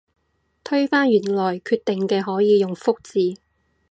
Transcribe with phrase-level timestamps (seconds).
[0.63, 3.39] 推翻原來決定嘅可以用覆字